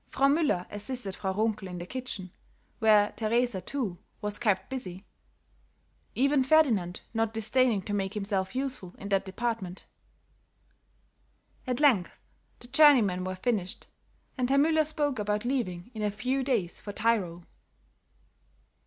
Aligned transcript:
Frau 0.09 0.25
Müller 0.27 0.65
assisted 0.71 1.15
Frau 1.15 1.31
Runkel 1.31 1.67
in 1.67 1.77
the 1.77 1.85
kitchen, 1.85 2.31
where 2.79 3.13
Teresa, 3.15 3.61
too, 3.61 3.99
was 4.19 4.39
kept 4.39 4.67
busy; 4.67 5.05
even 6.15 6.43
Ferdinand 6.43 7.01
not 7.13 7.35
disdaining 7.35 7.83
to 7.83 7.93
make 7.93 8.15
himself 8.15 8.55
useful 8.55 8.95
in 8.97 9.09
that 9.09 9.25
department. 9.25 9.85
At 11.67 11.79
length 11.81 12.17
the 12.61 12.67
journeymen 12.69 13.23
were 13.25 13.35
finished, 13.35 13.85
and 14.39 14.49
Herr 14.49 14.57
Müller 14.57 14.87
spoke 14.87 15.19
about 15.19 15.45
leaving 15.45 15.91
in 15.93 16.01
a 16.01 16.09
few 16.09 16.41
days 16.43 16.79
for 16.81 16.91
Tyrol. 16.93 17.43